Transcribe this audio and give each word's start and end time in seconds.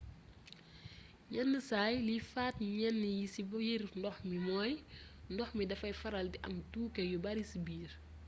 yenn 1.33 1.53
saay 1.69 1.93
liy 2.07 2.21
faat 2.33 2.55
jën 2.77 2.99
yi 3.15 3.25
ci 3.33 3.41
biir 3.51 3.81
ndox 3.99 4.17
mi 4.29 4.37
mooy 4.47 4.73
ndox 5.33 5.49
mi 5.57 5.63
dafay 5.69 5.93
faral 6.01 6.27
di 6.31 6.37
am 6.47 6.55
tooke 6.71 7.01
yu 7.11 7.17
bari 7.25 7.43
ci 7.51 7.57
biir 7.65 7.91